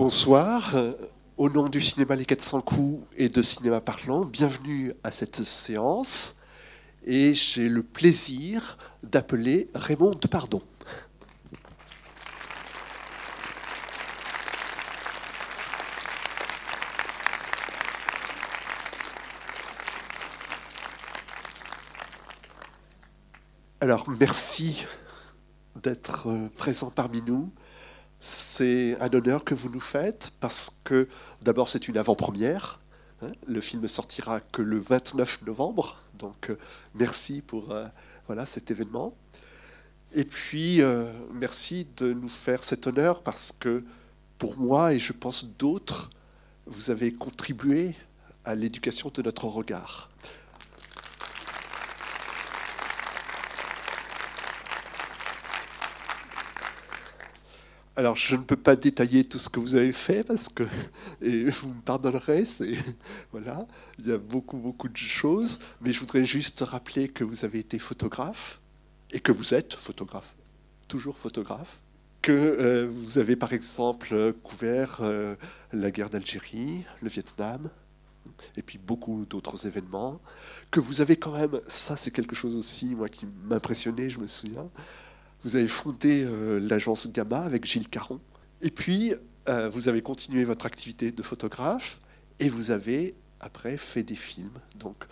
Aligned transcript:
Bonsoir. 0.00 0.74
Au 1.36 1.50
nom 1.50 1.68
du 1.68 1.78
cinéma 1.78 2.16
Les 2.16 2.24
400 2.24 2.62
coups 2.62 3.06
et 3.18 3.28
de 3.28 3.42
Cinéma 3.42 3.82
Parlant, 3.82 4.24
bienvenue 4.24 4.94
à 5.04 5.10
cette 5.10 5.42
séance. 5.44 6.36
Et 7.04 7.34
j'ai 7.34 7.68
le 7.68 7.82
plaisir 7.82 8.78
d'appeler 9.02 9.68
Raymond 9.74 10.12
Depardon. 10.12 10.62
Alors, 23.82 24.08
merci 24.08 24.86
d'être 25.82 26.48
présent 26.56 26.90
parmi 26.90 27.20
nous. 27.20 27.52
C'est 28.20 29.00
un 29.00 29.12
honneur 29.14 29.44
que 29.44 29.54
vous 29.54 29.70
nous 29.70 29.80
faites 29.80 30.32
parce 30.40 30.70
que 30.84 31.08
d'abord 31.42 31.68
c'est 31.68 31.88
une 31.88 31.96
avant-première. 31.96 32.80
Hein. 33.22 33.32
le 33.46 33.60
film 33.60 33.86
sortira 33.86 34.40
que 34.40 34.62
le 34.62 34.78
29 34.78 35.42
novembre, 35.42 35.98
donc 36.18 36.48
euh, 36.48 36.56
merci 36.94 37.42
pour 37.42 37.70
euh, 37.70 37.86
voilà 38.26 38.46
cet 38.46 38.70
événement. 38.70 39.14
Et 40.14 40.24
puis 40.24 40.80
euh, 40.80 41.10
merci 41.34 41.86
de 41.98 42.12
nous 42.12 42.28
faire 42.28 42.64
cet 42.64 42.86
honneur 42.86 43.22
parce 43.22 43.52
que 43.58 43.84
pour 44.38 44.58
moi 44.58 44.94
et 44.94 44.98
je 44.98 45.12
pense 45.12 45.44
d'autres, 45.44 46.10
vous 46.66 46.90
avez 46.90 47.12
contribué 47.12 47.94
à 48.44 48.54
l'éducation 48.54 49.10
de 49.12 49.22
notre 49.22 49.44
regard. 49.44 50.10
Alors, 57.96 58.14
je 58.14 58.36
ne 58.36 58.42
peux 58.42 58.56
pas 58.56 58.76
détailler 58.76 59.24
tout 59.24 59.38
ce 59.38 59.48
que 59.48 59.58
vous 59.58 59.74
avez 59.74 59.92
fait 59.92 60.22
parce 60.22 60.48
que, 60.48 60.62
et 61.20 61.46
vous 61.46 61.70
me 61.70 61.80
pardonnerez, 61.80 62.44
voilà, 63.32 63.66
il 63.98 64.06
y 64.06 64.12
a 64.12 64.18
beaucoup 64.18 64.58
beaucoup 64.58 64.88
de 64.88 64.96
choses, 64.96 65.58
mais 65.80 65.92
je 65.92 65.98
voudrais 66.00 66.24
juste 66.24 66.60
rappeler 66.60 67.08
que 67.08 67.24
vous 67.24 67.44
avez 67.44 67.58
été 67.58 67.78
photographe 67.78 68.60
et 69.10 69.18
que 69.18 69.32
vous 69.32 69.54
êtes 69.54 69.74
photographe, 69.74 70.36
toujours 70.86 71.18
photographe, 71.18 71.82
que 72.22 72.32
euh, 72.32 72.86
vous 72.88 73.18
avez 73.18 73.34
par 73.34 73.52
exemple 73.52 74.34
couvert 74.44 74.98
euh, 75.00 75.34
la 75.72 75.90
guerre 75.90 76.10
d'Algérie, 76.10 76.84
le 77.02 77.08
Vietnam, 77.08 77.70
et 78.56 78.62
puis 78.62 78.78
beaucoup 78.78 79.26
d'autres 79.26 79.66
événements, 79.66 80.20
que 80.70 80.78
vous 80.78 81.00
avez 81.00 81.16
quand 81.16 81.32
même, 81.32 81.60
ça 81.66 81.96
c'est 81.96 82.12
quelque 82.12 82.36
chose 82.36 82.56
aussi 82.56 82.94
moi 82.94 83.08
qui 83.08 83.26
m'impressionnait, 83.48 84.10
je 84.10 84.20
me 84.20 84.28
souviens 84.28 84.70
vous 85.42 85.56
avez 85.56 85.68
fondé 85.68 86.24
euh, 86.24 86.60
l'agence 86.60 87.10
Gamma 87.12 87.40
avec 87.40 87.64
Gilles 87.64 87.88
Caron. 87.88 88.20
Et 88.60 88.70
puis, 88.70 89.14
euh, 89.48 89.68
vous 89.68 89.88
avez 89.88 90.02
continué 90.02 90.44
votre 90.44 90.66
activité 90.66 91.12
de 91.12 91.22
photographe 91.22 92.00
et 92.38 92.48
vous 92.48 92.70
avez 92.70 93.14
après 93.40 93.78
fait 93.78 94.02
des 94.02 94.14
films. 94.14 94.58
Donc, 94.76 95.04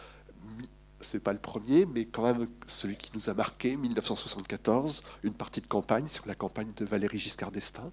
c'est 1.01 1.21
pas 1.21 1.33
le 1.33 1.39
premier, 1.39 1.87
mais 1.87 2.05
quand 2.05 2.25
même 2.25 2.47
celui 2.67 2.97
qui 2.97 3.11
nous 3.15 3.31
a 3.31 3.35
marqué, 3.35 3.77
1974, 3.77 5.03
une 5.23 5.33
partie 5.33 5.61
de 5.61 5.67
campagne 5.67 6.09
sur 6.09 6.27
la 6.27 6.35
campagne 6.35 6.73
de 6.77 6.85
Valéry 6.85 7.19
Giscard 7.19 7.53
d'Estaing. 7.53 7.91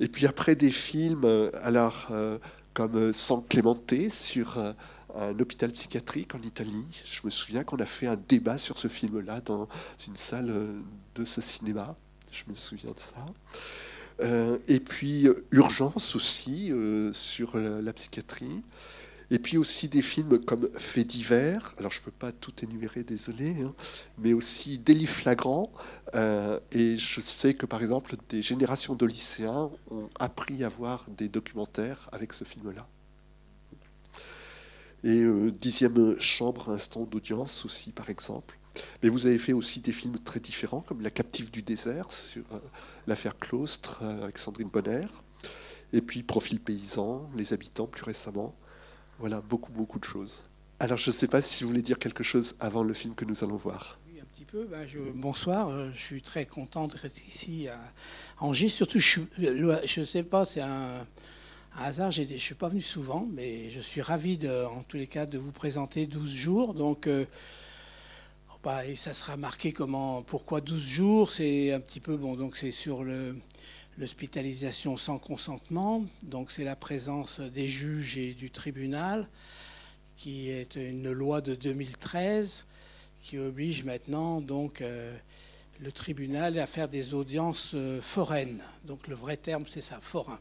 Et 0.00 0.08
puis 0.08 0.26
après 0.26 0.54
des 0.54 0.70
films, 0.70 1.24
euh, 1.24 1.50
alors 1.54 2.08
comme 2.72 3.12
Sans 3.12 3.40
Clémenté 3.40 4.08
sur 4.08 4.56
un 5.14 5.38
hôpital 5.38 5.72
psychiatrique 5.72 6.34
en 6.34 6.40
Italie. 6.40 6.84
Je 7.04 7.20
me 7.24 7.30
souviens 7.30 7.64
qu'on 7.64 7.78
a 7.78 7.86
fait 7.86 8.06
un 8.06 8.16
débat 8.16 8.58
sur 8.58 8.78
ce 8.78 8.88
film-là 8.88 9.40
dans 9.40 9.68
une 10.06 10.16
salle 10.16 10.50
euh, 10.50 10.80
de 11.14 11.24
ce 11.24 11.40
cinéma. 11.40 11.96
Je 12.30 12.44
me 12.48 12.54
souviens 12.54 12.90
de 12.90 13.00
ça. 13.00 13.26
Euh, 14.20 14.58
et 14.66 14.80
puis 14.80 15.26
euh, 15.28 15.44
Urgence 15.52 16.14
aussi 16.16 16.72
sur 17.12 17.56
la, 17.56 17.92
psychiatrie. 17.92 18.62
Et 19.30 19.38
puis 19.38 19.58
aussi 19.58 19.88
des 19.88 20.00
films 20.00 20.38
comme 20.38 20.70
Faits 20.78 21.06
divers, 21.06 21.74
alors 21.76 21.92
je 21.92 22.00
ne 22.00 22.04
peux 22.04 22.10
pas 22.10 22.32
tout 22.32 22.52
énumérer, 22.62 23.04
désolé, 23.04 23.56
hein, 23.62 23.74
mais 24.16 24.32
aussi 24.32 24.78
Délit 24.78 25.06
flagrant. 25.06 25.70
et 26.14 26.96
je 26.96 27.20
sais 27.20 27.52
que 27.52 27.66
par 27.66 27.82
exemple, 27.82 28.14
des 28.30 28.40
générations 28.40 28.94
de 28.94 29.04
lycéens 29.04 29.70
ont 29.90 30.08
appris 30.18 30.64
à 30.64 30.70
voir 30.70 31.04
des 31.10 31.28
documentaires 31.28 32.08
avec 32.10 32.32
ce 32.32 32.44
film-là. 32.44 32.88
Et 35.04 35.22
euh, 35.22 35.50
Dixième 35.50 36.18
Chambre, 36.20 36.70
Instant 36.70 37.04
d'audience 37.04 37.64
aussi, 37.64 37.92
par 37.92 38.10
exemple. 38.10 38.58
Mais 39.02 39.08
vous 39.08 39.26
avez 39.26 39.38
fait 39.38 39.52
aussi 39.52 39.80
des 39.80 39.92
films 39.92 40.18
très 40.18 40.40
différents, 40.40 40.80
comme 40.80 41.00
La 41.00 41.10
captive 41.10 41.50
du 41.50 41.62
désert, 41.62 42.10
sur 42.10 42.44
euh, 42.52 42.58
l'affaire 43.06 43.38
Claustre, 43.38 44.00
euh, 44.02 44.24
avec 44.24 44.38
Sandrine 44.38 44.68
Bonner. 44.68 45.06
Et 45.92 46.00
puis 46.00 46.22
Profil 46.22 46.60
paysan, 46.60 47.30
Les 47.34 47.52
habitants, 47.52 47.86
plus 47.86 48.02
récemment. 48.02 48.54
Voilà, 49.20 49.40
beaucoup, 49.40 49.72
beaucoup 49.72 49.98
de 49.98 50.04
choses. 50.04 50.42
Alors, 50.80 50.98
je 50.98 51.10
ne 51.10 51.14
sais 51.14 51.28
pas 51.28 51.42
si 51.42 51.62
vous 51.62 51.70
voulez 51.70 51.82
dire 51.82 51.98
quelque 51.98 52.22
chose 52.22 52.54
avant 52.60 52.82
le 52.82 52.94
film 52.94 53.14
que 53.14 53.24
nous 53.24 53.42
allons 53.42 53.56
voir. 53.56 53.98
Oui, 54.06 54.20
un 54.20 54.24
petit 54.24 54.44
peu. 54.44 54.64
Ben, 54.64 54.86
bonsoir, 55.14 55.92
je 55.92 55.98
suis 55.98 56.22
très 56.22 56.46
content 56.46 56.86
d'être 56.86 57.06
ici 57.06 57.68
à 57.68 57.78
Angers. 58.38 58.68
Surtout, 58.68 59.00
je 59.00 60.00
ne 60.00 60.04
sais 60.04 60.22
pas, 60.22 60.44
c'est 60.44 60.60
un 60.60 61.04
un 61.76 61.84
hasard, 61.84 62.10
je 62.10 62.22
ne 62.22 62.38
suis 62.38 62.54
pas 62.54 62.68
venu 62.68 62.80
souvent, 62.80 63.28
mais 63.32 63.70
je 63.70 63.80
suis 63.80 64.00
ravi, 64.00 64.38
en 64.48 64.82
tous 64.82 64.96
les 64.96 65.06
cas, 65.06 65.26
de 65.26 65.38
vous 65.38 65.52
présenter 65.52 66.06
12 66.06 66.34
jours. 66.34 66.74
Donc, 66.74 67.06
euh, 67.06 67.26
bah, 68.64 68.84
et 68.84 68.96
ça 68.96 69.12
sera 69.12 69.36
marqué 69.36 69.72
comment, 69.72 70.22
pourquoi 70.22 70.60
12 70.60 70.88
jours? 70.88 71.30
C'est 71.30 71.72
un 71.72 71.80
petit 71.80 72.00
peu, 72.00 72.16
bon, 72.16 72.34
donc 72.34 72.56
c'est 72.56 72.70
sur 72.70 73.04
l'hospitalisation 73.96 74.96
sans 74.96 75.18
consentement. 75.18 76.04
Donc, 76.22 76.50
c'est 76.50 76.64
la 76.64 76.76
présence 76.76 77.40
des 77.40 77.68
juges 77.68 78.18
et 78.18 78.34
du 78.34 78.50
tribunal, 78.50 79.28
qui 80.16 80.50
est 80.50 80.76
une 80.76 81.12
loi 81.12 81.40
de 81.40 81.54
2013 81.54 82.66
qui 83.22 83.38
oblige 83.38 83.84
maintenant, 83.84 84.40
donc, 84.40 84.80
euh, 84.80 85.16
le 85.80 85.92
tribunal 85.92 86.58
à 86.58 86.66
faire 86.66 86.88
des 86.88 87.14
audiences 87.14 87.72
euh, 87.74 88.00
foraines. 88.00 88.62
Donc, 88.84 89.08
le 89.08 89.14
vrai 89.14 89.36
terme, 89.36 89.64
c'est 89.66 89.80
ça, 89.80 89.98
forain. 90.00 90.40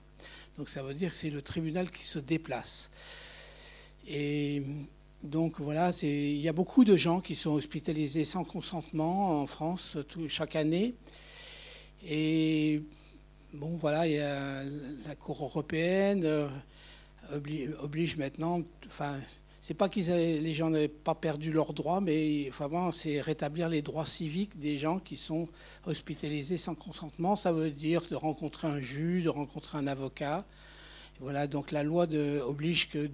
Donc 0.57 0.69
ça 0.69 0.81
veut 0.81 0.95
dire 0.95 1.09
que 1.09 1.15
c'est 1.15 1.29
le 1.29 1.41
tribunal 1.41 1.91
qui 1.91 2.03
se 2.03 2.17
déplace. 2.17 2.89
Et 4.07 4.63
donc 5.21 5.59
voilà, 5.59 5.91
il 6.01 6.37
y 6.37 6.49
a 6.49 6.53
beaucoup 6.53 6.83
de 6.83 6.95
gens 6.95 7.21
qui 7.21 7.35
sont 7.35 7.51
hospitalisés 7.51 8.25
sans 8.25 8.43
consentement 8.43 9.41
en 9.41 9.45
France 9.45 9.97
chaque 10.27 10.55
année. 10.55 10.95
Et 12.03 12.81
bon 13.53 13.77
voilà, 13.77 14.07
la 14.07 15.15
Cour 15.15 15.43
européenne 15.43 16.23
euh, 16.25 16.49
oblige, 17.79 18.17
maintenant, 18.17 18.61
enfin 18.87 19.19
c'est 19.59 19.73
pas 19.73 19.90
que 19.90 20.00
les 20.00 20.53
gens 20.53 20.69
n'avaient 20.69 20.88
pas 20.88 21.16
perdu 21.16 21.51
leurs 21.51 21.73
droits, 21.73 22.00
mais 22.00 22.51
c'est 22.91 23.22
rétablir 23.22 23.69
les 23.69 23.81
droits 23.81 24.06
civiques 24.06 24.59
des 24.59 24.78
gens 24.78 25.00
qui 25.00 25.18
sont 25.18 25.47
hospitalisés 25.85 26.57
sans 26.57 26.75
consentement. 26.75 27.35
Ça 27.35 27.51
veut 27.51 27.72
dire 27.72 28.03
de 28.09 28.16
rencontrer 28.16 28.67
un 28.67 28.79
juge, 28.79 29.23
de 29.25 29.29
rencontrer 29.29 29.78
un 29.78 29.88
avocat. 29.88 30.46
Voilà, 31.19 31.47
donc 31.47 31.72
la 31.72 31.84
loi 31.84 32.06
oblige 32.46 32.90
que 32.90 33.09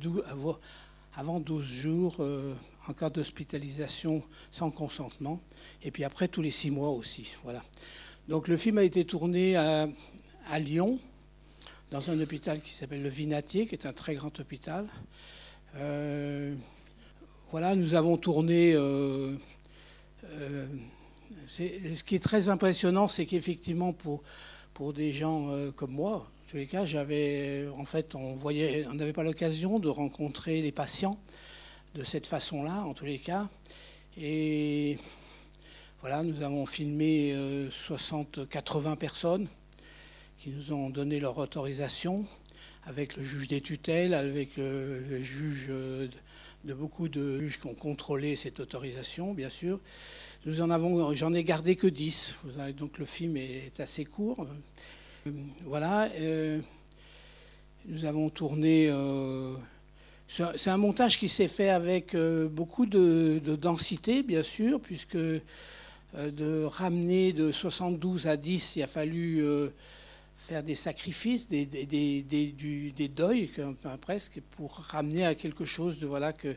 avant 1.15 1.39
12 1.39 1.65
jours, 1.65 2.15
euh, 2.19 2.53
en 2.87 2.93
cas 2.93 3.09
d'hospitalisation 3.09 4.23
sans 4.51 4.71
consentement, 4.71 5.39
et 5.83 5.91
puis 5.91 6.03
après 6.03 6.27
tous 6.27 6.41
les 6.41 6.49
6 6.49 6.71
mois 6.71 6.89
aussi. 6.89 7.35
Voilà. 7.43 7.63
Donc 8.27 8.47
le 8.47 8.57
film 8.57 8.77
a 8.77 8.83
été 8.83 9.05
tourné 9.05 9.55
à 9.55 10.59
Lyon, 10.59 10.99
dans 11.93 12.09
un 12.09 12.19
hôpital 12.19 12.59
qui 12.59 12.71
s'appelle 12.71 13.03
le 13.03 13.09
Vinatier, 13.09 13.67
qui 13.67 13.75
est 13.75 13.85
un 13.85 13.93
très 13.93 14.15
grand 14.15 14.39
hôpital. 14.39 14.87
Euh, 15.75 16.55
voilà, 17.51 17.75
nous 17.75 17.95
avons 17.95 18.17
tourné. 18.17 18.73
Euh, 18.73 19.35
euh, 20.25 20.67
ce 21.47 22.03
qui 22.03 22.15
est 22.15 22.23
très 22.23 22.49
impressionnant, 22.49 23.07
c'est 23.07 23.25
qu'effectivement, 23.25 23.93
pour, 23.93 24.23
des 24.93 25.11
gens 25.11 25.49
comme 25.75 25.91
moi, 25.91 26.15
en 26.15 26.49
tous 26.49 26.57
les 26.57 26.67
cas, 26.67 26.85
j'avais, 26.85 27.67
en 27.77 27.85
fait, 27.85 28.15
on 28.15 28.33
voyait, 28.33 28.85
on 28.89 28.93
n'avait 28.93 29.13
pas 29.13 29.23
l'occasion 29.23 29.79
de 29.79 29.89
rencontrer 29.89 30.61
les 30.61 30.71
patients 30.71 31.19
de 31.95 32.03
cette 32.03 32.27
façon-là, 32.27 32.83
en 32.85 32.93
tous 32.93 33.05
les 33.05 33.19
cas. 33.19 33.49
Et 34.17 34.97
voilà, 35.99 36.23
nous 36.23 36.41
avons 36.41 36.65
filmé 36.65 37.35
60, 37.69 38.47
80 38.47 38.95
personnes 38.95 39.47
qui 40.37 40.49
nous 40.49 40.71
ont 40.71 40.89
donné 40.89 41.19
leur 41.19 41.37
autorisation 41.37 42.25
avec 42.85 43.15
le 43.15 43.23
juge 43.23 43.47
des 43.47 43.61
tutelles, 43.61 44.13
avec 44.13 44.57
le, 44.57 45.21
juge 45.21 45.69
de 45.69 46.73
beaucoup 46.73 47.09
de 47.09 47.39
juges 47.39 47.59
qui 47.59 47.67
ont 47.67 47.73
contrôlé 47.73 48.35
cette 48.35 48.59
autorisation, 48.59 49.33
bien 49.33 49.49
sûr. 49.49 49.79
Nous 50.45 50.61
en 50.61 50.69
avons, 50.69 51.13
j'en 51.15 51.33
ai 51.33 51.43
gardé 51.43 51.75
que 51.75 51.87
10. 51.87 52.35
Donc 52.77 52.97
le 52.97 53.05
film 53.05 53.37
est 53.37 53.79
assez 53.79 54.05
court. 54.05 54.45
Voilà. 55.65 56.09
Euh, 56.19 56.59
nous 57.85 58.05
avons 58.05 58.29
tourné. 58.29 58.89
Euh, 58.89 59.53
c'est 60.27 60.69
un 60.69 60.77
montage 60.77 61.17
qui 61.17 61.29
s'est 61.29 61.47
fait 61.47 61.69
avec 61.69 62.15
euh, 62.15 62.49
beaucoup 62.49 62.85
de, 62.85 63.39
densité, 63.55 64.23
bien 64.23 64.43
sûr, 64.43 64.81
puisque 64.81 65.17
de 65.17 66.63
ramener 66.65 67.33
de 67.33 67.51
72 67.51 68.27
à 68.27 68.37
10, 68.37 68.75
il 68.75 68.83
a 68.83 68.87
fallu 68.87 69.43
faire 70.47 70.63
des 70.63 70.75
sacrifices, 70.75 71.47
des, 71.47 71.65
des, 71.65 71.85
des, 71.85 72.91
des 72.91 73.07
deuils 73.07 73.49
presque, 74.01 74.41
pour 74.51 74.75
ramener 74.75 75.25
à 75.25 75.35
quelque 75.35 75.63
chose 75.63 75.99
de 75.99 76.05
voilà 76.05 76.33
que 76.33 76.55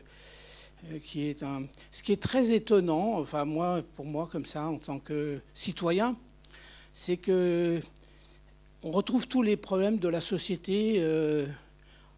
euh, 0.91 0.99
qui 1.03 1.23
est 1.23 1.41
un, 1.41 1.63
ce 1.91 2.03
qui 2.03 2.11
est 2.11 2.21
très 2.21 2.51
étonnant, 2.51 3.17
enfin 3.17 3.45
moi, 3.45 3.81
pour 3.95 4.05
moi 4.05 4.27
comme 4.31 4.45
ça, 4.45 4.65
en 4.65 4.77
tant 4.77 4.99
que 4.99 5.39
citoyen, 5.53 6.15
c'est 6.93 7.17
que 7.17 7.81
on 8.83 8.91
retrouve 8.91 9.27
tous 9.27 9.41
les 9.41 9.57
problèmes 9.57 9.97
de 9.97 10.07
la 10.07 10.21
société, 10.21 10.97
euh, 10.99 11.47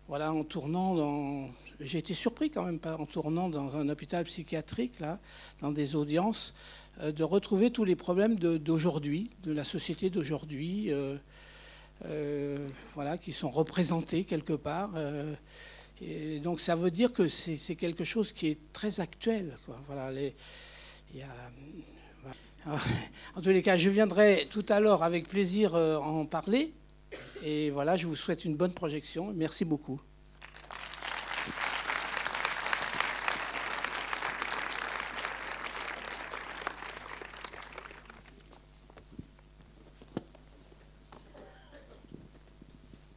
voilà, 0.10 0.34
en 0.34 0.44
tournant 0.44 0.96
dans. 0.96 1.50
J'ai 1.80 2.00
été 2.00 2.14
surpris 2.14 2.50
quand 2.50 2.66
même 2.66 2.80
en 2.84 3.06
tournant 3.06 3.48
dans 3.48 3.78
un 3.78 3.88
hôpital 3.88 4.26
psychiatrique 4.26 5.00
là, 5.00 5.20
dans 5.62 5.72
des 5.72 5.96
audiences, 5.96 6.54
euh, 7.02 7.14
de 7.14 7.24
retrouver 7.24 7.72
tous 7.72 7.86
les 7.86 7.96
problèmes 7.96 8.36
d'aujourd'hui, 8.38 9.30
de, 9.44 9.54
la 9.54 9.64
société 9.64 10.10
d'aujourd'hui, 10.10 10.92
voilà, 12.96 13.18
qui 13.18 13.32
sont 13.32 13.50
représentés 13.50 14.24
quelque 14.24 14.54
part 14.54 14.92
donc 16.42 16.62
ça 16.62 16.76
veut 16.76 16.92
dire 16.92 17.12
que 17.12 17.28
c'est 17.28 17.76
quelque 17.76 18.04
chose 18.04 18.32
qui 18.32 18.48
est 18.48 18.58
très 18.74 19.00
actuel. 19.00 19.58
Voilà, 19.88 20.12
en 23.36 23.42
tous 23.42 23.50
les 23.50 23.62
cas, 23.62 23.78
je 23.78 23.90
viendrai 23.90 24.48
tout 24.50 24.66
à 24.70 24.80
l'heure 24.80 25.04
avec 25.04 25.28
plaisir 25.28 25.76
euh, 25.76 25.98
en 25.98 26.26
parler. 26.26 26.74
Et 27.44 27.70
voilà, 27.70 27.96
je 27.96 28.06
vous 28.06 28.16
souhaite 28.16 28.46
une 28.46 28.56
bonne 28.56 28.74
projection. 28.74 29.34
Merci 29.34 29.66
beaucoup. 29.66 30.00